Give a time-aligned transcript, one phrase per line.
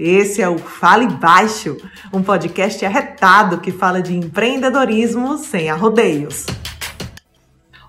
[0.00, 1.76] Esse é o Fale Baixo,
[2.14, 6.46] um podcast arretado que fala de empreendedorismo sem arrodeios.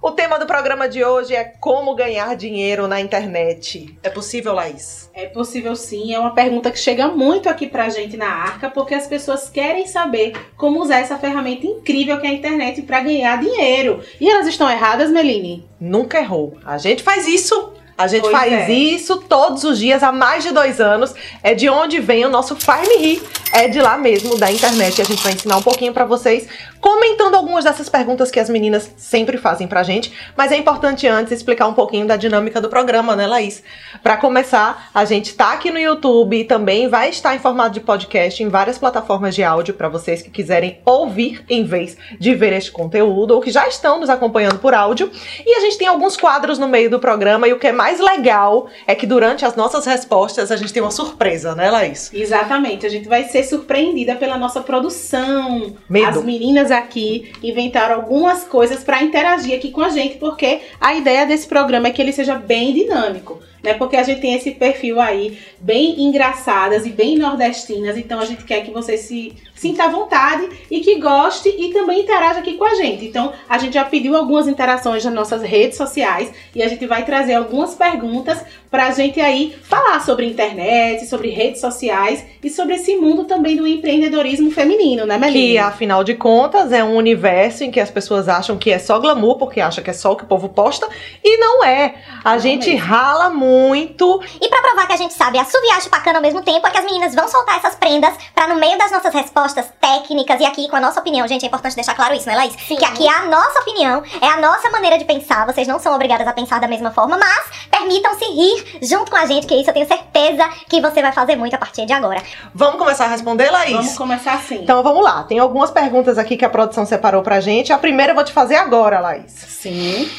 [0.02, 3.96] O tema do programa de hoje é como ganhar dinheiro na internet.
[4.02, 5.12] É possível, Laís?
[5.14, 8.96] É possível sim, é uma pergunta que chega muito aqui pra gente na Arca, porque
[8.96, 13.40] as pessoas querem saber como usar essa ferramenta incrível que é a internet para ganhar
[13.40, 14.02] dinheiro.
[14.20, 15.70] E elas estão erradas, Meline?
[15.80, 16.58] Nunca errou.
[16.66, 18.72] A gente faz isso a gente pois faz é.
[18.72, 21.14] isso todos os dias há mais de dois anos.
[21.44, 23.22] É de onde vem o nosso Farm Ri.
[23.52, 25.00] É de lá mesmo, da internet.
[25.00, 26.48] E a gente vai ensinar um pouquinho para vocês,
[26.80, 30.14] comentando algumas dessas perguntas que as meninas sempre fazem pra gente.
[30.38, 33.62] Mas é importante antes explicar um pouquinho da dinâmica do programa, né, Laís?
[34.02, 37.82] Para começar, a gente tá aqui no YouTube e também vai estar em formato de
[37.82, 42.54] podcast em várias plataformas de áudio para vocês que quiserem ouvir em vez de ver
[42.54, 45.12] este conteúdo ou que já estão nos acompanhando por áudio.
[45.46, 47.89] E a gente tem alguns quadros no meio do programa e o que é mais
[47.90, 52.12] mais legal é que durante as nossas respostas a gente tem uma surpresa, né, Laís?
[52.14, 52.86] Exatamente.
[52.86, 55.76] A gente vai ser surpreendida pela nossa produção.
[55.90, 56.20] Medo.
[56.20, 61.26] As meninas aqui inventaram algumas coisas para interagir aqui com a gente, porque a ideia
[61.26, 63.74] desse programa é que ele seja bem dinâmico né?
[63.74, 68.44] Porque a gente tem esse perfil aí bem engraçadas e bem nordestinas, então a gente
[68.44, 72.64] quer que você se sinta à vontade e que goste e também interaja aqui com
[72.64, 73.06] a gente.
[73.06, 77.04] Então, a gente já pediu algumas interações nas nossas redes sociais e a gente vai
[77.04, 82.96] trazer algumas perguntas pra gente aí falar sobre internet, sobre redes sociais e sobre esse
[82.96, 85.32] mundo também do empreendedorismo feminino, né, Melina?
[85.34, 88.98] Que, afinal de contas, é um universo em que as pessoas acham que é só
[88.98, 90.88] glamour, porque acham que é só o que o povo posta,
[91.22, 91.96] e não é.
[92.24, 92.86] A não gente mesmo.
[92.86, 94.22] rala muito muito.
[94.40, 96.86] E para provar que a gente sabe assoviar chupacana ao mesmo tempo, é que as
[96.86, 100.76] meninas vão soltar essas prendas para no meio das nossas respostas técnicas e aqui com
[100.76, 102.54] a nossa opinião, gente, é importante deixar claro isso, né, Laís?
[102.68, 102.76] Sim.
[102.76, 105.94] Que aqui é a nossa opinião, é a nossa maneira de pensar, vocês não são
[105.96, 109.70] obrigadas a pensar da mesma forma, mas permitam-se rir junto com a gente, que isso
[109.70, 112.22] eu tenho certeza que você vai fazer muito a partir de agora.
[112.54, 113.76] Vamos começar a responder, Laís?
[113.76, 114.62] Vamos começar sim.
[114.62, 117.74] Então vamos lá, tem algumas perguntas aqui que a produção separou pra gente.
[117.74, 119.32] A primeira eu vou te fazer agora, Laís.
[119.32, 120.10] Sim.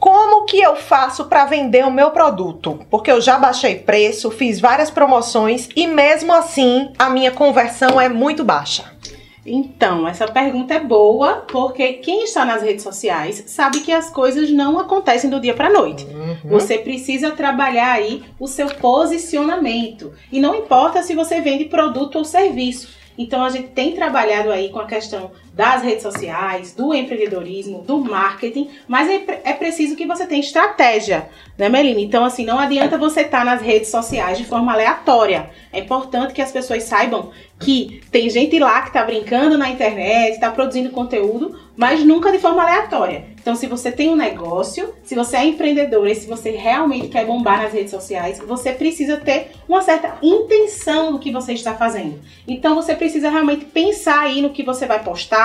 [0.00, 2.80] Como que eu faço para vender o meu produto?
[2.88, 8.08] Porque eu já baixei preço, fiz várias promoções e mesmo assim a minha conversão é
[8.08, 8.98] muito baixa.
[9.44, 14.50] Então, essa pergunta é boa, porque quem está nas redes sociais sabe que as coisas
[14.50, 16.04] não acontecem do dia para noite.
[16.04, 16.50] Uhum.
[16.50, 20.12] Você precisa trabalhar aí o seu posicionamento.
[20.32, 22.88] E não importa se você vende produto ou serviço.
[23.18, 27.98] Então a gente tem trabalhado aí com a questão das redes sociais, do empreendedorismo, do
[27.98, 31.28] marketing, mas é, é preciso que você tenha estratégia,
[31.58, 32.00] né, Melina?
[32.00, 35.50] Então, assim, não adianta você estar tá nas redes sociais de forma aleatória.
[35.72, 40.32] É importante que as pessoas saibam que tem gente lá que está brincando na internet,
[40.32, 43.26] está produzindo conteúdo, mas nunca de forma aleatória.
[43.40, 47.24] Então, se você tem um negócio, se você é empreendedor e se você realmente quer
[47.24, 52.18] bombar nas redes sociais, você precisa ter uma certa intenção do que você está fazendo.
[52.46, 55.39] Então, você precisa realmente pensar aí no que você vai postar,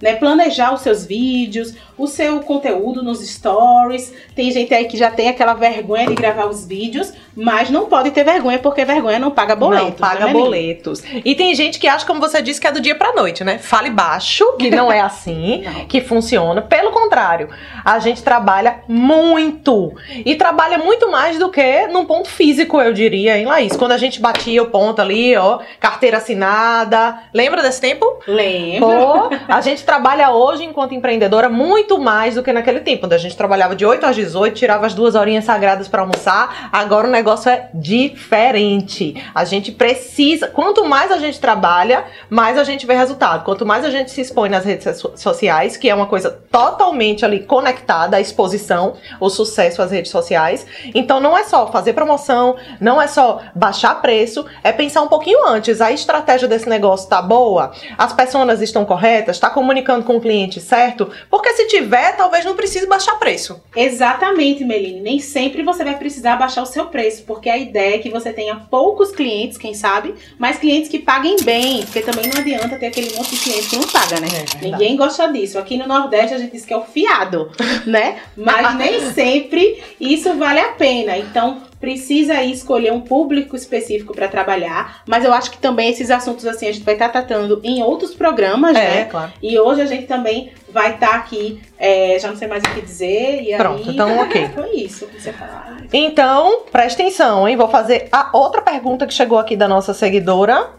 [0.00, 0.16] né?
[0.16, 4.12] Planejar os seus vídeos, o seu conteúdo nos stories.
[4.34, 8.10] Tem gente aí que já tem aquela vergonha de gravar os vídeos, mas não pode
[8.10, 9.88] ter vergonha porque vergonha não paga boletos.
[9.88, 11.02] Não paga né, boletos.
[11.24, 13.58] E tem gente que acha, como você disse, que é do dia pra noite, né?
[13.58, 16.62] Fale baixo, que não é assim, que funciona.
[16.62, 17.48] Pelo contrário,
[17.84, 19.94] a gente trabalha muito.
[20.24, 23.76] E trabalha muito mais do que num ponto físico, eu diria, hein, Laís?
[23.76, 27.18] Quando a gente batia o ponto ali, ó, carteira assinada.
[27.32, 28.20] Lembra desse tempo?
[28.26, 28.88] Lembro.
[28.88, 33.18] Pô, a gente trabalha hoje, enquanto empreendedora, muito mais do que naquele tempo, quando a
[33.18, 36.70] gente trabalhava de 8 às 18, tirava as duas horinhas sagradas para almoçar.
[36.72, 39.22] Agora o negócio é diferente.
[39.34, 40.48] A gente precisa.
[40.48, 43.44] Quanto mais a gente trabalha, mais a gente vê resultado.
[43.44, 47.40] Quanto mais a gente se expõe nas redes sociais, que é uma coisa totalmente ali
[47.40, 50.66] conectada à exposição, o sucesso às redes sociais.
[50.94, 55.46] Então não é só fazer promoção, não é só baixar preço, é pensar um pouquinho
[55.46, 55.80] antes.
[55.80, 57.72] A estratégia desse negócio tá boa?
[57.96, 59.38] As pessoas estão corretas?
[59.38, 61.10] Tá comunicando com o cliente certo?
[61.30, 63.62] Porque se tiver, talvez não precise baixar preço.
[63.76, 65.00] Exatamente, Meline.
[65.00, 68.32] Nem sempre você vai precisar baixar o seu preço, porque a ideia é que você
[68.32, 72.86] tenha poucos clientes, quem sabe, mas clientes que paguem bem, porque também não adianta ter
[72.86, 74.28] aquele monte de cliente que não paga, né?
[74.60, 75.58] É Ninguém gosta disso.
[75.58, 77.50] Aqui no Nordeste a gente diz que é o fiado,
[77.86, 78.20] né?
[78.36, 81.16] Mas nem sempre isso vale a pena.
[81.18, 86.10] Então, precisa aí escolher um público específico para trabalhar, mas eu acho que também esses
[86.10, 89.04] assuntos assim a gente vai estar tá tratando em outros programas, é, né?
[89.04, 89.30] Claro.
[89.42, 92.70] E hoje a gente também vai estar tá aqui, é, já não sei mais o
[92.72, 93.54] que dizer.
[93.58, 94.48] Pronto, aí, então ok.
[94.54, 95.76] Foi isso que você falou.
[95.92, 97.54] Então, presta atenção, hein?
[97.54, 100.70] Vou fazer a outra pergunta que chegou aqui da nossa seguidora.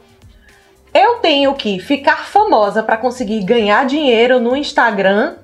[0.91, 5.35] Eu tenho que ficar famosa para conseguir ganhar dinheiro no Instagram?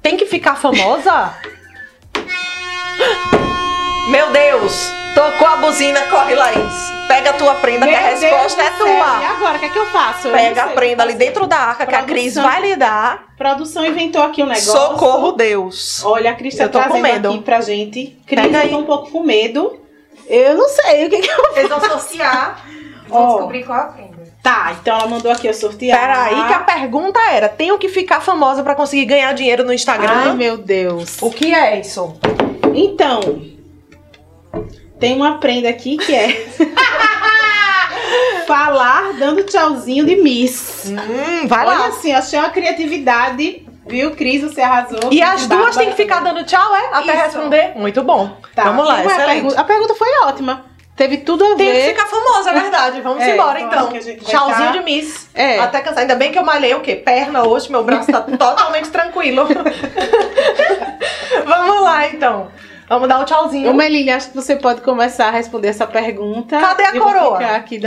[0.00, 1.34] Tem que ficar famosa?
[4.08, 4.92] Meu Deus!
[5.14, 6.92] Tocou a buzina, corre, Laís.
[7.06, 9.28] Pega a tua prenda, que a Meu resposta é Deus céu, E tua.
[9.30, 10.26] agora, o que é que eu faço?
[10.28, 12.42] Eu Pega a prenda ali dentro da arca que a Cris Produção.
[12.42, 13.24] vai lhe dar.
[13.38, 14.72] Produção inventou aqui um negócio.
[14.72, 16.02] Socorro, Deus.
[16.04, 17.28] Olha, a Cris tá Eu tô com trazendo medo.
[17.30, 18.18] aqui pra gente.
[18.26, 18.68] Cris, Pega eu aí.
[18.70, 19.78] tô um pouco com medo.
[20.26, 21.56] Eu não sei o que que eu...
[21.56, 22.64] Eles vão sortear
[23.06, 24.14] e vão descobrir qual é a prenda.
[24.42, 25.98] Tá, então ela mandou aqui eu sortear.
[25.98, 30.10] Peraí, que a pergunta era: tenho que ficar famosa pra conseguir ganhar dinheiro no Instagram?
[30.12, 31.16] Ai, meu Deus.
[31.22, 32.14] O que é isso?
[32.74, 33.42] Então,
[34.98, 36.46] tem uma prenda aqui que é...
[38.46, 40.84] Falar dando tchauzinho de Miss.
[40.86, 41.86] Hum, vai Olha lá.
[41.86, 43.66] assim, achei uma criatividade.
[43.86, 44.42] Viu, Cris?
[44.42, 45.10] Você arrasou.
[45.12, 46.86] E as duas têm que ficar dando tchau, é?
[46.92, 47.22] Até Isso.
[47.24, 47.72] responder?
[47.76, 48.36] Muito bom.
[48.54, 49.26] Tá, Vamos lá, e é a excelente.
[49.26, 49.60] pergunta?
[49.60, 50.64] A pergunta foi ótima.
[50.96, 51.88] Teve tudo a Tem que ver.
[51.88, 53.00] ficar famosa, é verdade.
[53.00, 54.16] Vamos É, embora, então então.
[54.24, 55.28] Tchauzinho de Miss.
[55.34, 55.58] É.
[55.58, 55.98] Até cansar.
[56.02, 56.94] Ainda bem que eu malhei o quê?
[56.94, 59.44] Perna hoje, meu braço tá totalmente tranquilo.
[61.44, 62.48] Vamos lá, então.
[62.88, 63.70] Vamos dar o tchauzinho.
[63.74, 66.58] Ô, acho que você pode começar a responder essa pergunta.
[66.58, 67.38] Cadê a coroa?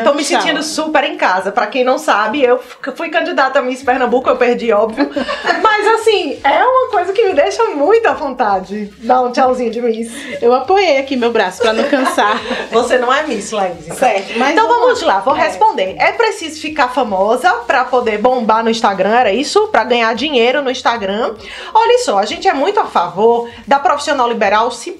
[0.04, 0.42] Tô me tchau.
[0.42, 1.52] sentindo super em casa.
[1.52, 2.60] Pra quem não sabe, eu
[2.96, 5.10] fui candidata a Miss Pernambuco, eu perdi, óbvio.
[5.62, 8.92] Mas assim, é uma coisa que me deixa muito à vontade.
[9.00, 10.12] Dar um tchauzinho de Miss.
[10.42, 12.42] Eu apoiei aqui meu braço pra não cansar.
[12.72, 13.86] Você não é Miss, Laís.
[13.86, 13.96] então.
[13.98, 15.42] certo, mas Então vamos lá, vou É.
[15.42, 15.96] responder.
[16.00, 19.68] É preciso ficar famosa pra poder bombar no Instagram, era isso?
[19.68, 21.36] Pra ganhar dinheiro no Instagram.
[21.74, 24.97] Olha só, a gente é muito a favor da profissional liberal se.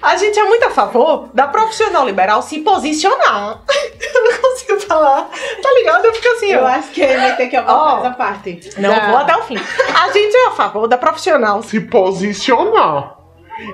[0.00, 3.62] A gente é muito a favor da profissional liberal se posicionar.
[4.00, 5.28] Eu não consigo falar.
[5.62, 6.04] Tá ligado?
[6.04, 6.66] Eu fico assim, eu ó.
[6.66, 8.60] acho que vai ter que apontar Ó, essa parte.
[8.78, 9.56] Não, Da- vou até o fim.
[9.56, 13.16] A gente é a favor da profissional se posicionar.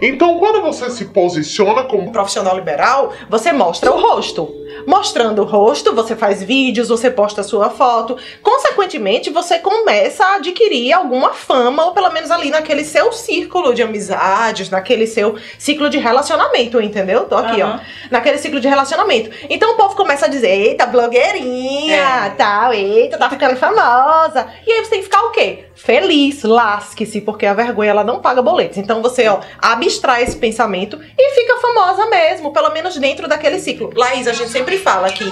[0.01, 4.51] Então, quando você se posiciona como profissional liberal, você mostra o rosto.
[4.87, 8.17] Mostrando o rosto, você faz vídeos, você posta a sua foto.
[8.43, 13.83] Consequentemente, você começa a adquirir alguma fama, ou pelo menos ali naquele seu círculo de
[13.83, 17.25] amizades, naquele seu ciclo de relacionamento, entendeu?
[17.25, 17.81] Tô aqui, Aham.
[17.83, 18.09] ó.
[18.11, 19.31] Naquele ciclo de relacionamento.
[19.49, 22.31] Então o povo começa a dizer: eita, blogueirinha, É.
[22.31, 24.47] tal, eita, tá ficando famosa.
[24.67, 25.65] E aí você tem que ficar o quê?
[25.75, 28.79] Feliz, lasque-se, porque a vergonha ela não paga boletos.
[28.79, 33.91] Então você, ó, abstrai esse pensamento e fica famosa mesmo, pelo menos dentro daquele ciclo.
[33.95, 35.25] Laís, a gente sempre fala que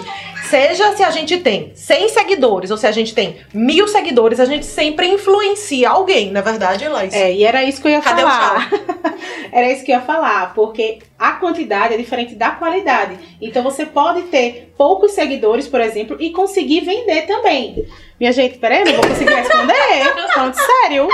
[0.53, 4.45] seja se a gente tem 100 seguidores ou se a gente tem mil seguidores, a
[4.45, 7.15] gente sempre influencia alguém, não é verdade, Laís?
[7.15, 8.71] É, e era isso que eu ia Cadê o falar.
[9.51, 13.19] era isso que eu ia falar, porque a quantidade é diferente da qualidade.
[13.41, 17.87] Então você pode ter poucos seguidores, por exemplo, e conseguir vender também.
[18.21, 19.75] Minha gente, peraí, não vou conseguir responder.
[20.35, 21.09] Falando sério.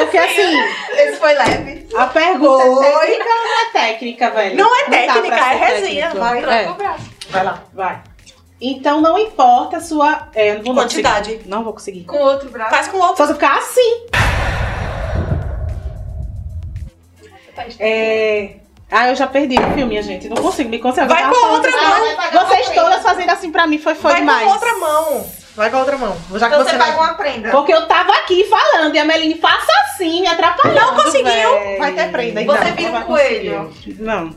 [0.00, 0.60] Porque assim,
[0.98, 1.86] Esse foi leve.
[1.96, 2.76] a pergunta Foi.
[2.76, 4.56] é técnica ou não é técnica, velho?
[4.56, 6.38] Não é técnica, pra é resenha, vai.
[6.40, 7.11] É, braço.
[7.30, 7.62] Vai lá.
[7.72, 8.00] vai.
[8.60, 10.28] Então não importa a sua.
[10.34, 11.30] É, não vou Quantidade.
[11.32, 11.48] conseguir.
[11.48, 12.04] Não vou conseguir.
[12.04, 12.70] Com o outro braço.
[12.70, 13.16] Faz com outro.
[13.16, 14.06] Só se ficar assim.
[17.78, 18.56] É.
[18.90, 20.28] Ah, eu já perdi o filme, minha gente.
[20.28, 21.08] Não consigo me concentrar.
[21.08, 22.16] Vai com falando outra mão.
[22.18, 24.44] ah, Vocês todas fazendo assim pra mim foi, foi Vai demais.
[24.46, 25.26] com outra mão.
[25.56, 26.16] Vai com a outra mão.
[26.34, 27.50] Já que Então você, você não- pega uma prenda.
[27.50, 30.80] Porque eu tava aqui falando e a Meline faça assim, me atrapalhando.
[30.80, 31.24] Não conseguiu.
[31.24, 31.78] véi.
[31.78, 32.54] Vai ter prenda, então.
[32.56, 33.64] Você Não, vira um vai coelho.
[33.66, 34.02] conseguir.
[34.02, 34.30] Não.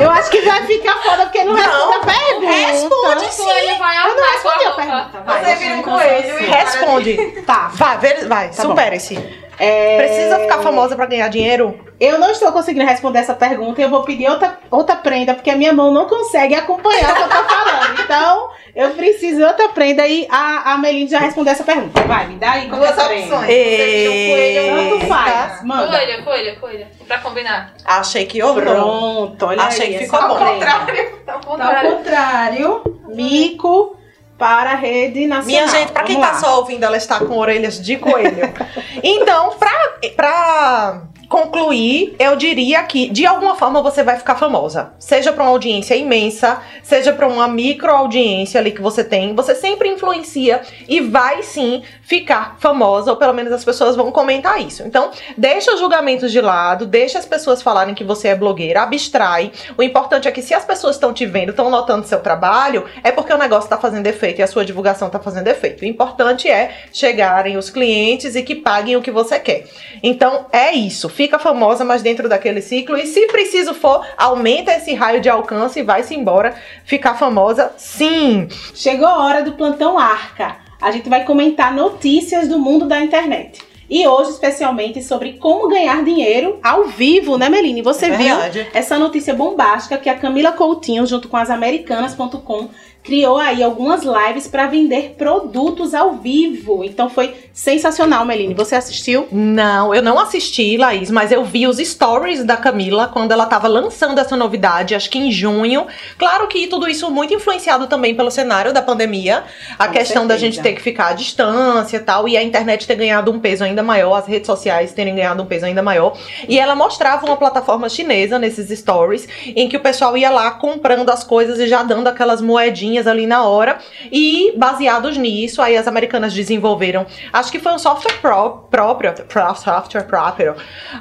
[0.00, 2.46] Eu acho que vai ficar foda porque não, Não, responde a pergunta.
[2.52, 4.82] responde O coelho vai Eu não respondi a roupa.
[4.82, 5.20] pergunta.
[5.26, 7.42] Vai, Você vira eu um coelho Responde.
[7.46, 7.70] Tá.
[7.74, 9.40] Vai, vai, Tá supere-se.
[9.58, 11.78] É, Precisa ficar famosa pra ganhar dinheiro?
[12.00, 15.50] Eu não estou conseguindo responder essa pergunta e eu vou pedir outra, outra prenda, porque
[15.50, 17.80] a minha mão não consegue acompanhar o que eu tô falando.
[18.10, 22.00] Então, eu preciso de outra prenda e a, a Meline já respondeu essa pergunta.
[22.02, 23.26] Vai, me dá aí é Duas opções.
[23.26, 25.86] um coelho faz, manda.
[25.88, 26.86] Coelho, coelho, coelho.
[27.06, 27.72] Pra combinar.
[27.84, 28.64] Achei que ornou.
[28.64, 29.98] Pronto, olha Achei aí.
[29.98, 30.44] que essa ficou bom.
[30.44, 31.96] Ao Tá ao contrário.
[31.96, 33.96] contrário, mico
[34.40, 35.46] para a rede nacional.
[35.46, 36.34] Minha gente, pra quem tá lá.
[36.34, 38.52] só ouvindo, ela está com orelhas de coelho.
[39.04, 39.70] então, pra,
[40.16, 44.92] pra concluir, eu diria que de alguma forma você vai ficar famosa.
[44.98, 49.54] Seja pra uma audiência imensa, seja pra uma micro audiência ali que você tem, você
[49.54, 54.82] sempre influencia e vai sim ficar famosa, ou pelo menos as pessoas vão comentar isso.
[54.82, 59.52] Então, deixa os julgamentos de lado, deixa as pessoas falarem que você é blogueira, abstrai.
[59.78, 63.12] O importante é que se as pessoas estão te vendo, estão notando seu trabalho, é
[63.12, 65.82] porque o negócio tá fazendo efeito e a sua divulgação tá fazendo efeito.
[65.82, 69.68] O importante é chegarem os clientes e que paguem o que você quer.
[70.02, 71.08] Então, é isso.
[71.20, 72.96] Fica famosa, mas dentro daquele ciclo.
[72.96, 76.54] E se preciso for, aumenta esse raio de alcance e vai-se embora.
[76.86, 78.48] Ficar famosa, sim.
[78.74, 80.56] Chegou a hora do plantão Arca.
[80.80, 83.60] A gente vai comentar notícias do mundo da internet.
[83.90, 87.82] E hoje, especialmente, sobre como ganhar dinheiro ao vivo, né, Meline?
[87.82, 88.36] Você É viu
[88.72, 92.70] essa notícia bombástica que a Camila Coutinho, junto com as americanas.com,
[93.02, 96.84] criou aí algumas lives para vender produtos ao vivo.
[96.84, 98.54] Então foi sensacional, Meline.
[98.54, 99.26] Você assistiu?
[99.32, 103.68] Não, eu não assisti, Laís, mas eu vi os stories da Camila quando ela tava
[103.68, 105.86] lançando essa novidade, acho que em junho.
[106.18, 109.44] Claro que tudo isso muito influenciado também pelo cenário da pandemia,
[109.78, 110.38] a Com questão da certeza.
[110.38, 113.64] gente ter que ficar à distância e tal, e a internet ter ganhado um peso
[113.64, 116.16] ainda maior, as redes sociais terem ganhado um peso ainda maior.
[116.48, 121.10] E ela mostrava uma plataforma chinesa nesses stories, em que o pessoal ia lá comprando
[121.10, 123.78] as coisas e já dando aquelas moedinhas ali na hora.
[124.10, 127.06] E baseados nisso, aí as americanas desenvolveram.
[127.32, 130.54] Acho que foi um software pró- próprio, pró- software próprio.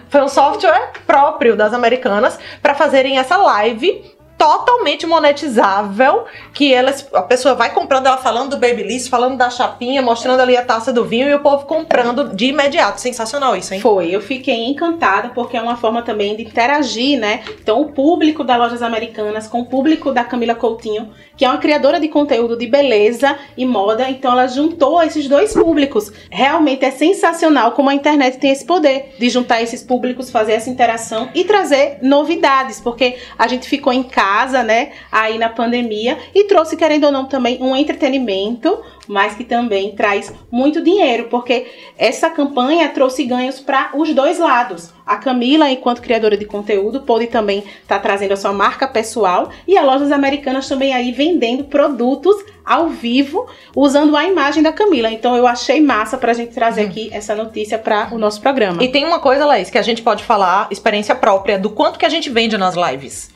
[0.09, 4.03] Foi um software próprio das americanas para fazerem essa live
[4.39, 10.01] totalmente monetizável, que elas, a pessoa vai comprando ela falando do Babyliss, falando da chapinha,
[10.01, 13.01] mostrando ali a taça do vinho e o povo comprando de imediato.
[13.01, 13.81] Sensacional isso, hein?
[13.81, 17.43] Foi, eu fiquei encantada porque é uma forma também de interagir, né?
[17.61, 21.57] Então, o público da Lojas Americanas com o público da Camila Coutinho, que é uma
[21.57, 26.11] criadora de conteúdo de beleza e moda, então ela juntou esses dois públicos.
[26.31, 30.69] Realmente é sensacional como a internet tem esse poder de juntar esses públicos, fazer essa
[30.69, 34.28] interação e trazer novidades, porque a gente ficou em casa,
[34.63, 39.91] né, aí na pandemia e trouxe, querendo ou não, também um entretenimento, mas que também
[39.95, 41.65] traz muito dinheiro, porque
[41.97, 44.93] essa campanha trouxe ganhos para os dois lados.
[45.05, 49.75] A Camila, enquanto criadora de conteúdo, pôde também estar trazendo a sua marca pessoal e
[49.75, 55.09] a Lojas Americanas também aí vendendo produtos ao vivo usando a imagem da Camila.
[55.09, 58.83] Então eu achei massa pra gente trazer aqui essa notícia para o nosso programa.
[58.83, 62.05] E tem uma coisa, Laís, que a gente pode falar, experiência própria, do quanto que
[62.05, 63.31] a gente vende nas lives.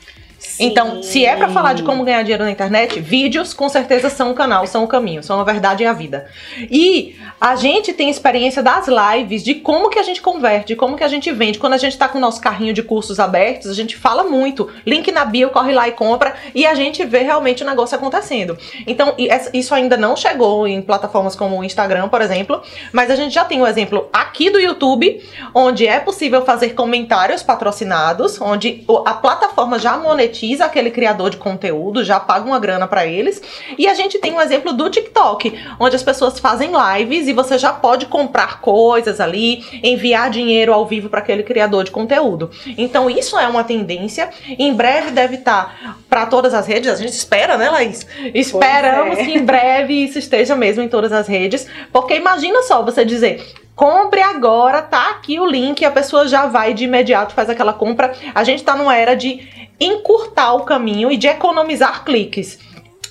[0.58, 4.30] Então, se é pra falar de como ganhar dinheiro na internet, vídeos com certeza são
[4.30, 6.26] o canal, são o caminho, são a verdade e a vida.
[6.70, 11.04] E a gente tem experiência das lives de como que a gente converte, como que
[11.04, 11.58] a gente vende.
[11.58, 14.70] Quando a gente tá com o nosso carrinho de cursos abertos, a gente fala muito.
[14.86, 18.56] Link na bio, corre lá e compra e a gente vê realmente o negócio acontecendo.
[18.86, 19.14] Então,
[19.52, 23.44] isso ainda não chegou em plataformas como o Instagram, por exemplo, mas a gente já
[23.44, 25.20] tem o exemplo aqui do YouTube,
[25.52, 32.04] onde é possível fazer comentários patrocinados, onde a plataforma já monetiza aquele criador de conteúdo,
[32.04, 33.40] já paga uma grana pra eles.
[33.78, 37.58] E a gente tem um exemplo do TikTok, onde as pessoas fazem lives e você
[37.58, 42.50] já pode comprar coisas ali, enviar dinheiro ao vivo para aquele criador de conteúdo.
[42.78, 44.30] Então isso é uma tendência.
[44.58, 46.90] Em breve deve estar para todas as redes.
[46.90, 48.06] A gente espera, né, Laís?
[48.34, 49.24] Esperamos é.
[49.24, 53.54] que em breve isso esteja mesmo em todas as redes, porque imagina só você dizer
[53.74, 58.12] Compre agora, tá aqui o link, a pessoa já vai de imediato, faz aquela compra.
[58.32, 59.48] A gente tá numa era de
[59.80, 62.58] encurtar o caminho e de economizar cliques.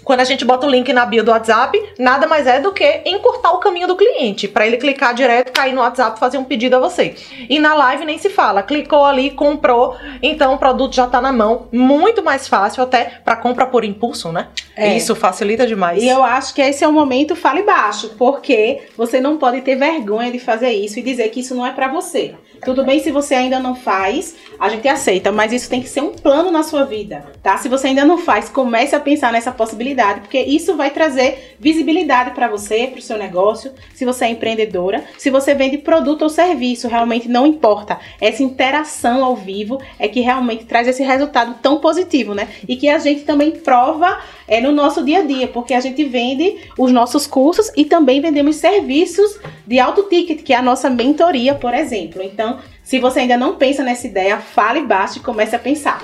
[0.03, 3.01] Quando a gente bota o link na bio do WhatsApp, nada mais é do que
[3.05, 6.75] encurtar o caminho do cliente, para ele clicar direto, cair no WhatsApp, fazer um pedido
[6.75, 7.15] a você.
[7.49, 11.31] E na live nem se fala, clicou ali, comprou, então o produto já tá na
[11.31, 14.47] mão, muito mais fácil até para compra por impulso, né?
[14.75, 14.97] É.
[14.97, 16.01] Isso facilita demais.
[16.01, 19.75] E eu acho que esse é o momento fale baixo, porque você não pode ter
[19.75, 22.35] vergonha de fazer isso e dizer que isso não é pra você.
[22.65, 26.01] Tudo bem se você ainda não faz, a gente aceita, mas isso tem que ser
[26.01, 27.57] um plano na sua vida, tá?
[27.57, 32.31] Se você ainda não faz, comece a pensar nessa possibilidade, porque isso vai trazer visibilidade
[32.31, 36.87] pra você, pro seu negócio, se você é empreendedora, se você vende produto ou serviço,
[36.87, 37.99] realmente não importa.
[38.19, 42.47] Essa interação ao vivo é que realmente traz esse resultado tão positivo, né?
[42.67, 46.03] E que a gente também prova é no nosso dia a dia, porque a gente
[46.03, 50.89] vende os nossos cursos e também vendemos serviços de alto ticket, que é a nossa
[50.89, 52.21] mentoria, por exemplo.
[52.21, 56.03] Então, se você ainda não pensa nessa ideia, fale baixo e comece a pensar.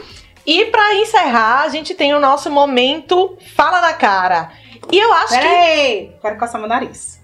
[0.52, 4.50] E pra encerrar, a gente tem o nosso momento Fala na Cara.
[4.92, 7.20] E eu acho que, Peraí, quero coçar meu nariz.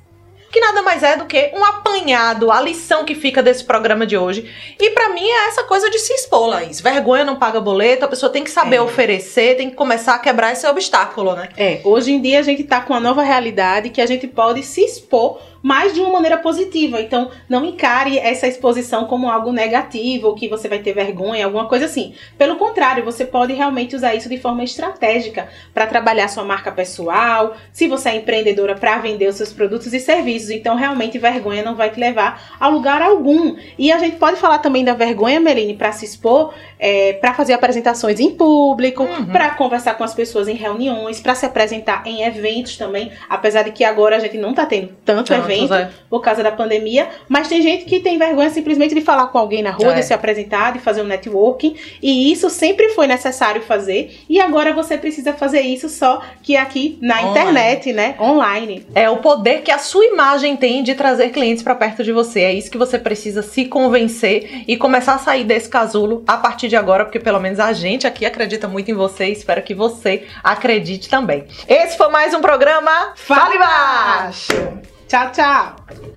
[0.51, 4.15] que nada mais é do que um apanhado, a lição que fica desse programa de
[4.15, 4.48] hoje.
[4.79, 6.79] E pra mim é essa coisa de se expor, Laís.
[6.79, 8.82] Vergonha não paga boleto, a pessoa tem que saber É.
[8.82, 11.50] oferecer, tem que começar a quebrar esse obstáculo, né?
[11.58, 14.62] É, hoje em dia a gente tá com uma nova realidade que a gente pode
[14.62, 17.01] se expor mas de uma maneira positiva.
[17.01, 21.67] Então, não encare essa exposição como algo negativo, ou que você vai ter vergonha, alguma
[21.67, 22.13] coisa assim.
[22.38, 27.55] Pelo contrário, você pode realmente usar isso de forma estratégica para trabalhar sua marca pessoal,
[27.74, 30.51] se você é empreendedora para vender os seus produtos e serviços.
[30.51, 33.55] Então, realmente, vergonha não vai te levar a lugar algum.
[33.75, 37.53] E a gente pode falar também da vergonha, Meline, para se expor, é, para fazer
[37.53, 39.25] apresentações em público, Uhum.
[39.31, 43.12] para conversar com as pessoas em reuniões, para se apresentar em eventos também.
[43.27, 45.90] Apesar de que agora a gente não tá tendo tanto Tanto, é.
[46.10, 49.62] por causa da pandemia, mas tem gente que tem vergonha simplesmente de falar com alguém
[49.62, 49.96] na rua, É.
[49.96, 54.74] de se apresentar, de fazer um networking, e isso sempre foi necessário fazer, e agora
[54.74, 57.30] você precisa fazer isso só que aqui na Online.
[57.32, 58.16] internet, né?
[58.20, 58.86] Online.
[58.94, 62.42] É o poder que a sua imagem tem de trazer clientes pra perto de você.
[62.42, 66.68] É isso que você precisa se convencer e começar a sair desse casulo a partir
[66.68, 69.74] de agora, porque pelo menos a gente aqui acredita muito em você e espero que
[69.74, 71.46] você acredite também.
[71.68, 74.95] Esse foi mais um programa Fale Baixo!
[75.08, 76.14] Tchau, tchau!